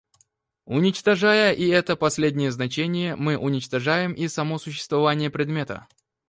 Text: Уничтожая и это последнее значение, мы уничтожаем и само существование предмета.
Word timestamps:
Уничтожая 0.65 1.51
и 1.53 1.67
это 1.67 1.95
последнее 1.95 2.51
значение, 2.51 3.15
мы 3.15 3.37
уничтожаем 3.37 4.13
и 4.13 4.27
само 4.29 4.57
существование 4.57 5.29
предмета. 5.29 5.87